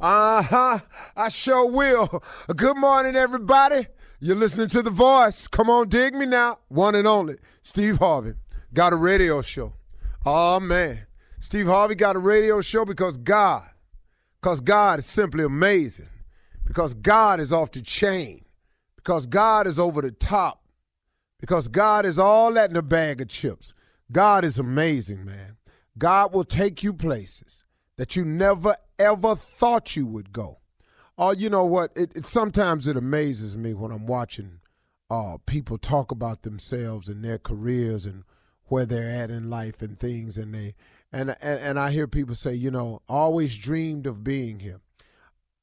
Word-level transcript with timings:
Uh 0.00 0.42
huh. 0.42 0.78
I 1.16 1.30
sure 1.30 1.64
will. 1.64 2.22
Good 2.54 2.76
morning, 2.76 3.16
everybody. 3.16 3.86
You're 4.20 4.36
listening 4.36 4.68
to 4.68 4.82
The 4.82 4.90
Voice. 4.90 5.48
Come 5.48 5.70
on, 5.70 5.88
dig 5.88 6.12
me 6.14 6.26
now. 6.26 6.58
One 6.68 6.94
and 6.94 7.06
only. 7.06 7.36
Steve 7.62 7.98
Harvey 7.98 8.34
got 8.74 8.92
a 8.92 8.96
radio 8.96 9.40
show. 9.40 9.72
Oh, 10.26 10.60
man. 10.60 11.06
Steve 11.40 11.66
Harvey 11.66 11.94
got 11.94 12.16
a 12.16 12.18
radio 12.18 12.60
show 12.60 12.84
because 12.84 13.16
God, 13.16 13.68
because 14.40 14.60
God 14.60 14.98
is 14.98 15.06
simply 15.06 15.44
amazing, 15.44 16.08
because 16.66 16.92
God 16.92 17.40
is 17.40 17.52
off 17.52 17.70
the 17.70 17.80
chain, 17.80 18.44
because 18.96 19.26
God 19.26 19.66
is 19.66 19.78
over 19.78 20.02
the 20.02 20.10
top, 20.10 20.62
because 21.40 21.68
God 21.68 22.04
is 22.04 22.18
all 22.18 22.52
that 22.54 22.70
in 22.70 22.76
a 22.76 22.82
bag 22.82 23.20
of 23.20 23.28
chips. 23.28 23.72
God 24.12 24.44
is 24.44 24.58
amazing, 24.58 25.24
man. 25.24 25.56
God 25.96 26.34
will 26.34 26.44
take 26.44 26.82
you 26.82 26.92
places 26.92 27.64
that 27.96 28.16
you 28.16 28.24
never 28.24 28.76
ever 28.98 29.34
thought 29.34 29.96
you 29.96 30.06
would 30.06 30.32
go. 30.32 30.58
Oh, 31.18 31.28
uh, 31.28 31.32
you 31.32 31.48
know 31.48 31.64
what? 31.64 31.92
It, 31.96 32.14
it, 32.14 32.26
sometimes 32.26 32.86
it 32.86 32.96
amazes 32.96 33.56
me 33.56 33.72
when 33.72 33.90
I'm 33.90 34.06
watching 34.06 34.60
uh, 35.10 35.38
people 35.46 35.78
talk 35.78 36.10
about 36.10 36.42
themselves 36.42 37.08
and 37.08 37.24
their 37.24 37.38
careers 37.38 38.04
and 38.04 38.24
where 38.66 38.84
they're 38.84 39.08
at 39.08 39.30
in 39.30 39.48
life 39.48 39.80
and 39.80 39.96
things, 39.96 40.36
and 40.36 40.54
they 40.54 40.74
and 41.12 41.30
and, 41.40 41.60
and 41.60 41.78
I 41.78 41.90
hear 41.90 42.06
people 42.06 42.34
say, 42.34 42.54
you 42.54 42.70
know, 42.70 43.00
always 43.08 43.56
dreamed 43.56 44.06
of 44.06 44.24
being 44.24 44.60
here. 44.60 44.80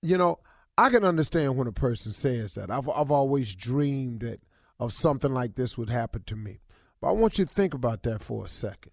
You 0.02 0.18
know, 0.18 0.40
I 0.78 0.90
can 0.90 1.04
understand 1.04 1.58
when 1.58 1.68
a 1.68 1.74
person 1.74 2.14
says 2.14 2.56
that. 2.56 2.72
I've 2.72 2.90
I've 2.90 3.12
always 3.12 3.54
dreamed 3.54 4.22
that 4.22 4.42
of 4.80 4.94
something 4.94 5.34
like 5.34 5.56
this 5.56 5.78
would 5.78 5.90
happen 5.90 6.24
to 6.28 6.36
me. 6.36 6.62
But 7.00 7.10
I 7.10 7.12
want 7.12 7.38
you 7.38 7.46
to 7.46 7.52
think 7.52 7.74
about 7.74 8.04
that 8.04 8.24
for 8.24 8.46
a 8.46 8.50
second. 8.50 8.93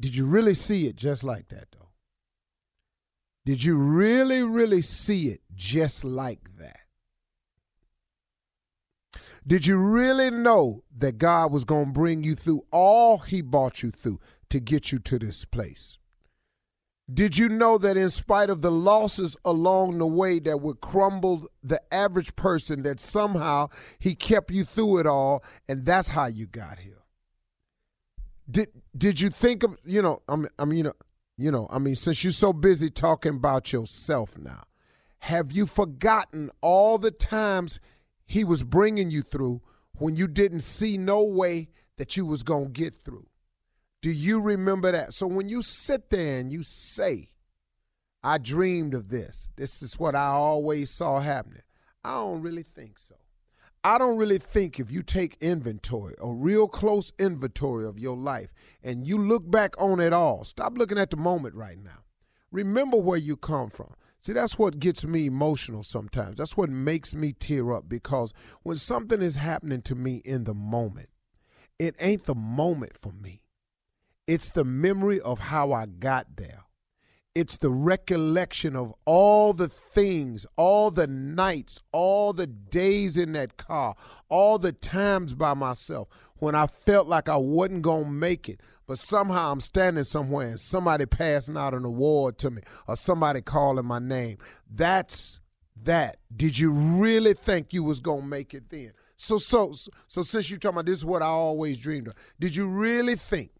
Did 0.00 0.14
you 0.14 0.26
really 0.26 0.54
see 0.54 0.86
it 0.86 0.96
just 0.96 1.24
like 1.24 1.48
that, 1.48 1.68
though? 1.72 1.90
Did 3.44 3.62
you 3.62 3.76
really, 3.76 4.42
really 4.42 4.82
see 4.82 5.28
it 5.28 5.40
just 5.54 6.04
like 6.04 6.40
that? 6.58 6.80
Did 9.46 9.66
you 9.66 9.76
really 9.76 10.30
know 10.30 10.82
that 10.98 11.18
God 11.18 11.52
was 11.52 11.62
going 11.62 11.86
to 11.86 11.92
bring 11.92 12.24
you 12.24 12.34
through 12.34 12.64
all 12.72 13.18
He 13.18 13.40
brought 13.40 13.82
you 13.84 13.92
through 13.92 14.18
to 14.50 14.58
get 14.58 14.90
you 14.90 14.98
to 14.98 15.18
this 15.18 15.44
place? 15.44 15.98
Did 17.12 17.38
you 17.38 17.48
know 17.48 17.78
that 17.78 17.96
in 17.96 18.10
spite 18.10 18.50
of 18.50 18.62
the 18.62 18.72
losses 18.72 19.36
along 19.44 19.98
the 19.98 20.06
way 20.06 20.40
that 20.40 20.60
would 20.60 20.80
crumble 20.80 21.46
the 21.62 21.80
average 21.94 22.34
person, 22.34 22.82
that 22.82 22.98
somehow 22.98 23.68
He 24.00 24.16
kept 24.16 24.50
you 24.50 24.64
through 24.64 24.98
it 24.98 25.06
all, 25.06 25.44
and 25.68 25.86
that's 25.86 26.08
how 26.08 26.26
you 26.26 26.46
got 26.46 26.80
here? 26.80 27.04
Did 28.50 28.68
did 28.96 29.20
you 29.20 29.30
think 29.30 29.62
of 29.62 29.76
you 29.84 30.02
know 30.02 30.22
I 30.28 30.36
mean, 30.36 30.48
I 30.58 30.64
mean 30.64 30.78
you 30.78 30.84
know 30.84 30.92
you 31.36 31.50
know 31.50 31.66
I 31.70 31.78
mean 31.78 31.96
since 31.96 32.22
you're 32.22 32.32
so 32.32 32.52
busy 32.52 32.90
talking 32.90 33.36
about 33.36 33.72
yourself 33.72 34.38
now, 34.38 34.64
have 35.20 35.52
you 35.52 35.66
forgotten 35.66 36.50
all 36.60 36.98
the 36.98 37.10
times 37.10 37.80
he 38.24 38.44
was 38.44 38.62
bringing 38.62 39.10
you 39.10 39.22
through 39.22 39.62
when 39.98 40.16
you 40.16 40.28
didn't 40.28 40.60
see 40.60 40.98
no 40.98 41.22
way 41.22 41.68
that 41.98 42.16
you 42.16 42.26
was 42.26 42.42
to 42.42 42.68
get 42.72 42.94
through? 42.94 43.26
Do 44.02 44.10
you 44.10 44.40
remember 44.40 44.92
that? 44.92 45.14
So 45.14 45.26
when 45.26 45.48
you 45.48 45.62
sit 45.62 46.10
there 46.10 46.38
and 46.38 46.52
you 46.52 46.62
say, 46.62 47.30
I 48.22 48.38
dreamed 48.38 48.94
of 48.94 49.08
this. 49.08 49.48
This 49.56 49.82
is 49.82 49.98
what 49.98 50.14
I 50.14 50.26
always 50.26 50.90
saw 50.90 51.20
happening. 51.20 51.62
I 52.04 52.14
don't 52.14 52.42
really 52.42 52.62
think 52.62 52.98
so. 52.98 53.14
I 53.86 53.98
don't 53.98 54.16
really 54.16 54.38
think 54.38 54.80
if 54.80 54.90
you 54.90 55.04
take 55.04 55.36
inventory, 55.40 56.16
a 56.20 56.32
real 56.32 56.66
close 56.66 57.12
inventory 57.20 57.86
of 57.86 58.00
your 58.00 58.16
life, 58.16 58.52
and 58.82 59.06
you 59.06 59.16
look 59.16 59.48
back 59.48 59.80
on 59.80 60.00
it 60.00 60.12
all, 60.12 60.42
stop 60.42 60.76
looking 60.76 60.98
at 60.98 61.10
the 61.10 61.16
moment 61.16 61.54
right 61.54 61.78
now. 61.78 62.02
Remember 62.50 62.96
where 62.96 63.16
you 63.16 63.36
come 63.36 63.70
from. 63.70 63.94
See, 64.18 64.32
that's 64.32 64.58
what 64.58 64.80
gets 64.80 65.04
me 65.04 65.26
emotional 65.26 65.84
sometimes. 65.84 66.38
That's 66.38 66.56
what 66.56 66.68
makes 66.68 67.14
me 67.14 67.32
tear 67.32 67.72
up 67.72 67.88
because 67.88 68.32
when 68.64 68.76
something 68.76 69.22
is 69.22 69.36
happening 69.36 69.82
to 69.82 69.94
me 69.94 70.16
in 70.24 70.42
the 70.42 70.54
moment, 70.54 71.10
it 71.78 71.94
ain't 72.00 72.24
the 72.24 72.34
moment 72.34 72.98
for 73.00 73.12
me. 73.12 73.42
It's 74.26 74.50
the 74.50 74.64
memory 74.64 75.20
of 75.20 75.38
how 75.38 75.70
I 75.70 75.86
got 75.86 76.34
there. 76.34 76.64
It's 77.36 77.58
the 77.58 77.68
recollection 77.68 78.74
of 78.74 78.94
all 79.04 79.52
the 79.52 79.68
things, 79.68 80.46
all 80.56 80.90
the 80.90 81.06
nights, 81.06 81.78
all 81.92 82.32
the 82.32 82.46
days 82.46 83.18
in 83.18 83.32
that 83.32 83.58
car, 83.58 83.94
all 84.30 84.58
the 84.58 84.72
times 84.72 85.34
by 85.34 85.52
myself 85.52 86.08
when 86.38 86.54
I 86.54 86.66
felt 86.66 87.06
like 87.08 87.28
I 87.28 87.36
wasn't 87.36 87.82
going 87.82 88.04
to 88.04 88.10
make 88.10 88.48
it. 88.48 88.62
but 88.86 88.98
somehow 88.98 89.52
I'm 89.52 89.60
standing 89.60 90.04
somewhere 90.04 90.48
and 90.48 90.60
somebody 90.60 91.06
passing 91.06 91.56
out 91.58 91.74
an 91.74 91.84
award 91.84 92.38
to 92.38 92.50
me 92.50 92.62
or 92.86 92.96
somebody 92.96 93.42
calling 93.42 93.84
my 93.84 93.98
name. 93.98 94.38
That's 94.70 95.40
that. 95.82 96.18
Did 96.34 96.58
you 96.58 96.70
really 96.70 97.34
think 97.34 97.72
you 97.72 97.82
was 97.82 98.00
gonna 98.00 98.22
make 98.22 98.54
it 98.54 98.70
then? 98.70 98.92
So 99.16 99.38
so 99.38 99.72
so 100.08 100.22
since 100.22 100.50
you're 100.50 100.58
talking 100.58 100.76
about 100.76 100.86
this 100.86 100.98
is 100.98 101.04
what 101.04 101.22
I 101.22 101.26
always 101.26 101.78
dreamed 101.78 102.08
of, 102.08 102.14
did 102.38 102.54
you 102.54 102.66
really 102.66 103.16
think 103.16 103.50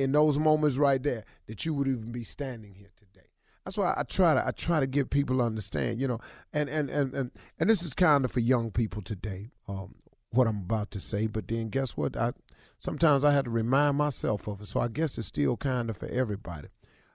in 0.00 0.12
those 0.12 0.38
moments 0.38 0.76
right 0.76 1.02
there 1.02 1.24
that 1.46 1.64
you 1.64 1.74
would 1.74 1.88
even 1.88 2.12
be 2.12 2.24
standing 2.24 2.74
here 2.74 2.90
today? 2.96 3.28
That's 3.64 3.76
why 3.76 3.94
I 3.96 4.02
try 4.04 4.34
to 4.34 4.46
I 4.46 4.50
try 4.52 4.80
to 4.80 4.86
get 4.86 5.10
people 5.10 5.38
to 5.38 5.42
understand, 5.42 6.00
you 6.00 6.08
know, 6.08 6.18
and 6.52 6.68
and 6.68 6.90
and 6.90 7.14
and, 7.14 7.30
and 7.58 7.70
this 7.70 7.82
is 7.82 7.94
kind 7.94 8.24
of 8.24 8.32
for 8.32 8.40
young 8.40 8.70
people 8.70 9.02
today. 9.02 9.50
Um, 9.68 9.94
what 10.30 10.46
I'm 10.46 10.58
about 10.58 10.90
to 10.92 11.00
say, 11.00 11.26
but 11.26 11.48
then 11.48 11.68
guess 11.68 11.96
what? 11.96 12.16
I 12.16 12.32
sometimes 12.78 13.24
I 13.24 13.32
have 13.32 13.44
to 13.44 13.50
remind 13.50 13.96
myself 13.96 14.48
of 14.48 14.60
it. 14.60 14.66
So 14.66 14.80
I 14.80 14.88
guess 14.88 15.18
it's 15.18 15.28
still 15.28 15.56
kind 15.56 15.90
of 15.90 15.96
for 15.96 16.08
everybody, 16.08 16.68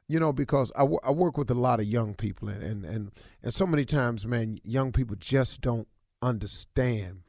you 0.08 0.20
know, 0.20 0.32
because 0.32 0.72
I, 0.76 0.82
w- 0.82 1.00
I 1.04 1.12
work 1.12 1.38
with 1.38 1.50
a 1.50 1.56
lot 1.56 1.80
of 1.80 1.88
young 1.88 2.14
people, 2.14 2.48
and, 2.50 2.62
and 2.64 2.86
and 2.86 3.12
and 3.42 3.54
so 3.54 3.66
many 3.66 3.86
times, 3.86 4.26
man, 4.26 4.60
young 4.64 4.92
people 4.92 5.16
just 5.20 5.62
don't 5.62 5.88
understand 6.22 7.24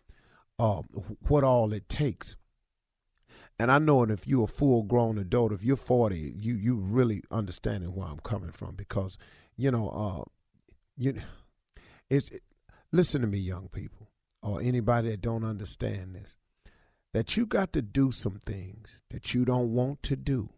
uh, 0.59 0.83
what 1.27 1.45
all 1.45 1.73
it 1.73 1.89
takes. 1.89 2.37
And 3.59 3.71
I 3.71 3.79
know, 3.79 4.03
and 4.03 4.13
if 4.13 4.27
you're 4.27 4.45
a 4.45 4.49
full 4.49 4.83
grown 4.83 5.17
adult, 5.19 5.53
if 5.53 5.65
you're 5.65 5.77
40, 5.77 6.35
you 6.39 6.55
you 6.55 6.77
really 6.77 7.23
understanding 7.31 7.95
where 7.95 8.07
I'm 8.07 8.19
coming 8.19 8.53
from 8.53 8.75
because, 8.75 9.17
you 9.57 9.71
know, 9.71 9.89
uh, 9.89 10.25
you, 10.99 11.15
it's 12.11 12.29
it, 12.31 12.43
listen 12.93 13.23
to 13.23 13.27
me, 13.27 13.39
young 13.39 13.69
people, 13.69 14.11
or 14.43 14.61
anybody 14.61 15.11
that 15.11 15.23
don't 15.23 15.45
understand 15.45 16.15
this, 16.15 16.37
that 17.15 17.37
you 17.37 17.47
got 17.47 17.73
to 17.73 17.81
do 17.81 18.13
some 18.13 18.39
things 18.45 19.01
that 19.11 19.33
you 19.33 19.47
don't 19.47 19.73
want 19.73 20.03
to 20.03 20.17
do, 20.17 20.51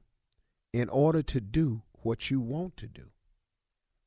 in 0.72 0.88
order 0.88 1.22
to 1.22 1.40
do 1.40 1.82
what 2.02 2.30
you 2.30 2.40
want 2.40 2.76
to 2.78 2.88
do. 2.88 3.10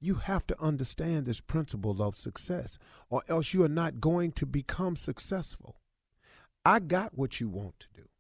You 0.02 0.16
have 0.16 0.46
to 0.48 0.62
understand 0.62 1.26
this 1.26 1.40
principle 1.40 2.02
of 2.02 2.18
success, 2.18 2.78
or 3.10 3.22
else 3.30 3.54
you 3.54 3.64
are 3.64 3.70
not 3.70 4.02
going 4.02 4.34
to 4.34 4.46
become 4.46 4.98
successful. 4.98 5.78
I 6.66 6.80
got 6.80 7.18
what 7.18 7.40
you 7.40 7.48
want 7.48 7.80
to 7.80 7.88
do. 7.96 8.11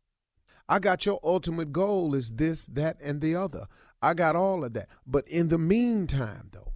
I 0.69 0.80
got 0.80 1.06
your 1.06 1.19
ultimate 1.24 1.72
goal 1.72 2.16
is 2.16 2.31
this, 2.31 2.66
that, 2.68 2.98
and 3.02 3.22
the 3.22 3.36
other. 3.36 3.68
I 4.02 4.13
got 4.13 4.36
all 4.36 4.63
of 4.63 4.74
that. 4.74 4.90
But 5.06 5.28
in 5.28 5.50
the 5.50 5.58
meantime, 5.58 6.50
though, 6.52 6.72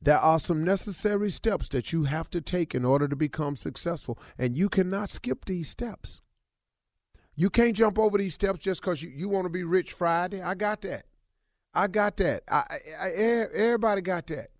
there 0.00 0.18
are 0.18 0.38
some 0.38 0.62
necessary 0.62 1.30
steps 1.30 1.68
that 1.68 1.92
you 1.92 2.04
have 2.04 2.28
to 2.30 2.40
take 2.40 2.74
in 2.74 2.84
order 2.84 3.08
to 3.08 3.16
become 3.16 3.56
successful, 3.56 4.18
and 4.38 4.56
you 4.56 4.68
cannot 4.68 5.08
skip 5.08 5.46
these 5.46 5.68
steps. 5.68 6.20
You 7.36 7.50
can't 7.50 7.74
jump 7.74 7.98
over 7.98 8.18
these 8.18 8.34
steps 8.34 8.60
just 8.60 8.80
because 8.80 9.02
you, 9.02 9.10
you 9.10 9.28
want 9.28 9.46
to 9.46 9.50
be 9.50 9.64
rich 9.64 9.92
Friday. 9.92 10.42
I 10.42 10.54
got 10.54 10.82
that. 10.82 11.06
I 11.74 11.88
got 11.88 12.16
that. 12.18 12.42
I, 12.48 12.64
I, 13.00 13.10
everybody 13.10 14.02
got 14.02 14.26
that. 14.28 14.50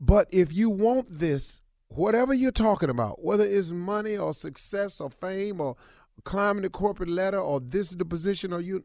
But 0.00 0.28
if 0.32 0.52
you 0.52 0.70
want 0.70 1.06
this, 1.10 1.60
whatever 1.88 2.32
you're 2.32 2.50
talking 2.50 2.88
about, 2.88 3.22
whether 3.22 3.44
it's 3.44 3.72
money 3.72 4.16
or 4.16 4.32
success 4.32 5.00
or 5.00 5.10
fame 5.10 5.60
or 5.60 5.76
climbing 6.24 6.62
the 6.62 6.70
corporate 6.70 7.08
ladder 7.08 7.38
or 7.38 7.60
this 7.60 7.90
is 7.90 7.96
the 7.96 8.04
position 8.04 8.52
or 8.52 8.60
you 8.60 8.82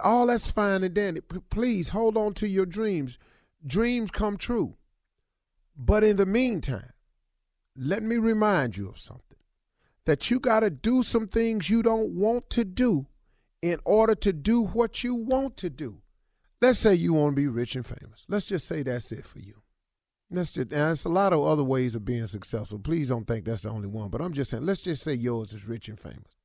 all 0.00 0.28
that's 0.28 0.50
fine 0.50 0.84
and 0.84 0.94
dandy. 0.94 1.20
Please 1.50 1.88
hold 1.88 2.16
on 2.16 2.32
to 2.34 2.46
your 2.46 2.66
dreams. 2.66 3.18
Dreams 3.66 4.10
come 4.10 4.36
true. 4.36 4.76
But 5.76 6.04
in 6.04 6.16
the 6.16 6.26
meantime 6.26 6.92
let 7.76 8.02
me 8.02 8.16
remind 8.16 8.76
you 8.76 8.88
of 8.88 8.98
something. 8.98 9.24
That 10.04 10.30
you 10.30 10.40
got 10.40 10.60
to 10.60 10.70
do 10.70 11.02
some 11.02 11.28
things 11.28 11.68
you 11.68 11.82
don't 11.82 12.14
want 12.14 12.50
to 12.50 12.64
do 12.64 13.06
in 13.60 13.78
order 13.84 14.14
to 14.16 14.32
do 14.32 14.62
what 14.62 15.04
you 15.04 15.14
want 15.14 15.56
to 15.58 15.70
do. 15.70 16.00
Let's 16.60 16.78
say 16.78 16.94
you 16.94 17.12
want 17.12 17.36
to 17.36 17.42
be 17.42 17.46
rich 17.46 17.76
and 17.76 17.86
famous. 17.86 18.24
Let's 18.26 18.46
just 18.46 18.66
say 18.66 18.82
that's 18.82 19.12
it 19.12 19.26
for 19.26 19.38
you 19.38 19.62
Let's 20.30 20.52
just, 20.52 20.72
and 20.72 20.88
there's 20.88 21.06
a 21.06 21.10
lot 21.10 21.32
of 21.32 21.42
other 21.42 21.64
ways 21.64 21.94
of 21.94 22.04
being 22.04 22.26
successful. 22.26 22.78
Please 22.78 23.08
don't 23.08 23.26
think 23.26 23.44
that's 23.44 23.62
the 23.62 23.70
only 23.70 23.88
one. 23.88 24.10
But 24.10 24.20
I'm 24.20 24.34
just 24.34 24.50
saying, 24.50 24.66
let's 24.66 24.80
just 24.80 25.02
say 25.02 25.14
yours 25.14 25.54
is 25.54 25.66
rich 25.66 25.88
and 25.88 25.98
famous. 25.98 26.36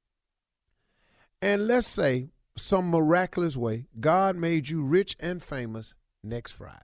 And 1.42 1.68
let's 1.68 1.88
say 1.88 2.30
some 2.56 2.90
miraculous 2.90 3.58
way, 3.58 3.88
God 4.00 4.38
made 4.38 4.70
you 4.70 4.84
rich 4.84 5.18
and 5.20 5.44
famous 5.44 5.96
next 6.24 6.52
Friday. 6.52 6.80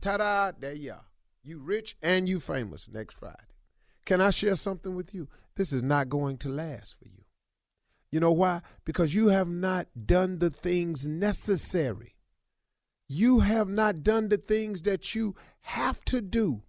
Ta-da, 0.00 0.52
there 0.56 0.74
you 0.74 0.92
are. 0.92 1.04
You 1.42 1.58
rich 1.58 1.96
and 2.00 2.28
you 2.28 2.38
famous 2.38 2.88
next 2.88 3.14
Friday. 3.14 3.34
Can 4.04 4.20
I 4.20 4.30
share 4.30 4.54
something 4.54 4.94
with 4.94 5.12
you? 5.12 5.26
This 5.56 5.72
is 5.72 5.82
not 5.82 6.08
going 6.08 6.38
to 6.38 6.48
last 6.48 6.96
for 6.96 7.06
you. 7.06 7.24
You 8.12 8.20
know 8.20 8.30
why? 8.30 8.60
Because 8.84 9.14
you 9.16 9.28
have 9.28 9.48
not 9.48 9.88
done 10.06 10.38
the 10.38 10.50
things 10.50 11.08
necessary 11.08 12.16
you 13.08 13.40
have 13.40 13.68
not 13.68 14.02
done 14.02 14.28
the 14.28 14.36
things 14.36 14.82
that 14.82 15.14
you 15.14 15.34
have 15.66 16.00
to 16.04 16.20
do 16.20 16.62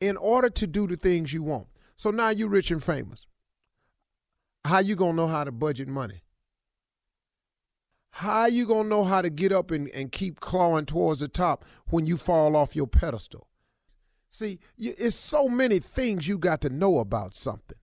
in 0.00 0.18
order 0.18 0.50
to 0.50 0.66
do 0.66 0.86
the 0.86 0.96
things 0.96 1.32
you 1.32 1.42
want. 1.42 1.66
So 1.96 2.10
now 2.10 2.28
you're 2.28 2.50
rich 2.50 2.70
and 2.70 2.84
famous. 2.84 3.26
How 4.66 4.80
you 4.80 4.96
gonna 4.96 5.14
know 5.14 5.28
how 5.28 5.44
to 5.44 5.50
budget 5.50 5.88
money? 5.88 6.22
How 8.10 8.44
you 8.44 8.66
gonna 8.66 8.88
know 8.88 9.04
how 9.04 9.22
to 9.22 9.30
get 9.30 9.50
up 9.50 9.70
and, 9.70 9.88
and 9.88 10.12
keep 10.12 10.40
clawing 10.40 10.84
towards 10.84 11.20
the 11.20 11.28
top 11.28 11.64
when 11.86 12.04
you 12.04 12.18
fall 12.18 12.54
off 12.54 12.76
your 12.76 12.86
pedestal? 12.86 13.48
See, 14.28 14.58
it's 14.76 15.16
so 15.16 15.48
many 15.48 15.78
things 15.78 16.28
you 16.28 16.36
got 16.36 16.60
to 16.62 16.68
know 16.68 16.98
about 16.98 17.34
something. 17.34 17.78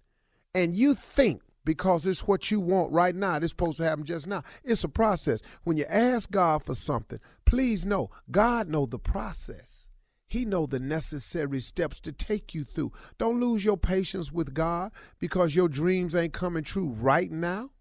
And 0.54 0.76
you 0.76 0.94
think 0.94 1.42
because 1.66 2.06
it's 2.06 2.28
what 2.28 2.52
you 2.52 2.60
want 2.60 2.92
right 2.92 3.16
now. 3.16 3.38
It's 3.38 3.50
supposed 3.50 3.78
to 3.78 3.84
happen 3.84 4.04
just 4.04 4.28
now. 4.28 4.44
It's 4.64 4.84
a 4.84 4.90
process. 4.90 5.42
When 5.64 5.78
you 5.78 5.86
ask 5.90 6.30
God 6.30 6.64
for 6.64 6.76
something, 6.76 7.20
please 7.46 7.84
know 7.84 8.12
God 8.30 8.68
know 8.68 8.86
the 8.86 9.00
process. 9.00 9.90
He 10.32 10.46
know 10.46 10.66
the 10.66 10.80
necessary 10.80 11.60
steps 11.60 12.00
to 12.00 12.14
take 12.14 12.56
you 12.56 12.64
through. 12.64 12.94
Don't 13.18 13.42
lose 13.42 13.66
your 13.66 13.76
patience 13.76 14.32
with 14.32 14.54
God 14.54 14.94
because 15.20 15.58
your 15.58 15.68
dreams 15.68 16.16
ain't 16.16 16.32
coming 16.32 16.64
true 16.64 16.88
right 16.88 17.30
now. 17.30 17.72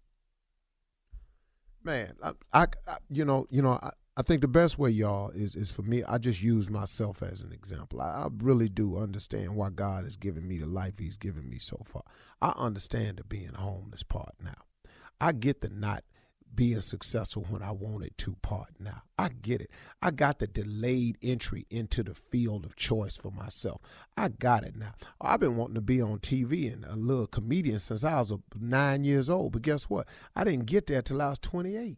Man, 1.81 2.13
I, 2.21 2.31
I, 2.51 2.67
I 2.89 2.97
you 3.09 3.23
know, 3.23 3.47
you 3.51 3.61
know, 3.61 3.79
I, 3.81 3.91
I 4.17 4.21
think 4.21 4.41
the 4.41 4.49
best 4.49 4.77
way, 4.77 4.89
y'all, 4.89 5.29
is 5.29 5.55
is 5.55 5.71
for 5.71 5.83
me. 5.83 6.03
I 6.03 6.17
just 6.17 6.41
use 6.41 6.69
myself 6.69 7.23
as 7.23 7.41
an 7.41 7.53
example. 7.53 8.01
I, 8.01 8.23
I, 8.23 8.27
really 8.39 8.67
do 8.67 8.97
understand 8.97 9.55
why 9.55 9.69
God 9.69 10.03
has 10.03 10.17
given 10.17 10.45
me 10.45 10.57
the 10.57 10.65
life 10.65 10.99
He's 10.99 11.15
given 11.15 11.49
me 11.49 11.57
so 11.57 11.81
far. 11.85 12.03
I 12.41 12.51
understand 12.57 13.19
the 13.19 13.23
being 13.23 13.53
homeless 13.53 14.03
part 14.03 14.35
now. 14.43 14.65
I 15.21 15.31
get 15.31 15.61
the 15.61 15.69
not 15.69 16.03
being 16.53 16.81
successful 16.81 17.45
when 17.49 17.61
I 17.61 17.71
wanted 17.71 18.17
to 18.19 18.35
part 18.41 18.69
now. 18.79 19.03
I 19.17 19.29
get 19.29 19.61
it. 19.61 19.71
I 20.01 20.11
got 20.11 20.39
the 20.39 20.47
delayed 20.47 21.17
entry 21.21 21.65
into 21.69 22.03
the 22.03 22.13
field 22.13 22.65
of 22.65 22.75
choice 22.75 23.15
for 23.15 23.31
myself. 23.31 23.81
I 24.17 24.29
got 24.29 24.63
it 24.63 24.75
now. 24.75 24.93
I've 25.19 25.39
been 25.39 25.55
wanting 25.55 25.75
to 25.75 25.81
be 25.81 26.01
on 26.01 26.19
TV 26.19 26.71
and 26.71 26.85
a 26.85 26.95
little 26.95 27.27
comedian 27.27 27.79
since 27.79 28.03
I 28.03 28.19
was 28.19 28.33
nine 28.59 29.03
years 29.03 29.29
old. 29.29 29.53
But 29.53 29.61
guess 29.61 29.83
what? 29.83 30.07
I 30.35 30.43
didn't 30.43 30.65
get 30.65 30.87
there 30.87 31.01
till 31.01 31.21
I 31.21 31.29
was 31.29 31.39
28. 31.39 31.97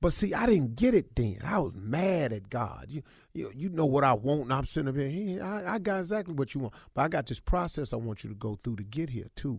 But 0.00 0.12
see, 0.12 0.34
I 0.34 0.46
didn't 0.46 0.76
get 0.76 0.94
it 0.94 1.16
then. 1.16 1.38
I 1.42 1.58
was 1.58 1.72
mad 1.74 2.32
at 2.32 2.50
God. 2.50 2.86
You, 2.88 3.02
you, 3.32 3.50
you 3.54 3.68
know 3.70 3.86
what 3.86 4.04
I 4.04 4.12
want, 4.12 4.42
and 4.42 4.52
I'm 4.52 4.66
sitting 4.66 4.88
up 4.88 4.96
here. 4.96 5.42
I, 5.42 5.74
I 5.74 5.78
got 5.78 5.98
exactly 5.98 6.34
what 6.34 6.54
you 6.54 6.60
want. 6.60 6.74
But 6.94 7.02
I 7.02 7.08
got 7.08 7.26
this 7.26 7.40
process 7.40 7.92
I 7.92 7.96
want 7.96 8.22
you 8.22 8.28
to 8.30 8.36
go 8.36 8.58
through 8.62 8.76
to 8.76 8.84
get 8.84 9.10
here, 9.10 9.26
too. 9.34 9.58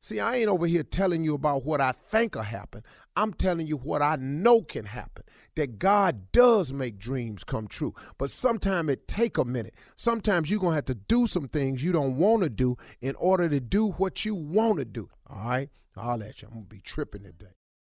See, 0.00 0.20
I 0.20 0.36
ain't 0.36 0.48
over 0.48 0.66
here 0.66 0.84
telling 0.84 1.24
you 1.24 1.34
about 1.34 1.64
what 1.64 1.80
I 1.80 1.92
think 1.92 2.34
will 2.34 2.42
happen. 2.42 2.84
I'm 3.16 3.34
telling 3.34 3.66
you 3.66 3.76
what 3.76 4.00
I 4.00 4.16
know 4.16 4.62
can 4.62 4.84
happen. 4.84 5.24
That 5.56 5.78
God 5.80 6.30
does 6.30 6.72
make 6.72 6.98
dreams 6.98 7.42
come 7.42 7.66
true. 7.66 7.94
But 8.16 8.30
sometimes 8.30 8.90
it 8.90 9.08
take 9.08 9.38
a 9.38 9.44
minute. 9.44 9.74
Sometimes 9.96 10.50
you're 10.50 10.60
going 10.60 10.72
to 10.72 10.76
have 10.76 10.84
to 10.84 10.94
do 10.94 11.26
some 11.26 11.48
things 11.48 11.82
you 11.82 11.90
don't 11.90 12.16
want 12.16 12.44
to 12.44 12.50
do 12.50 12.76
in 13.00 13.16
order 13.16 13.48
to 13.48 13.58
do 13.58 13.88
what 13.92 14.24
you 14.24 14.36
want 14.36 14.78
to 14.78 14.84
do. 14.84 15.10
All 15.28 15.48
right? 15.48 15.68
I'll 15.96 16.16
let 16.16 16.42
you. 16.42 16.48
I'm 16.48 16.54
going 16.54 16.66
to 16.66 16.76
be 16.76 16.80
tripping 16.80 17.24
today. 17.24 17.57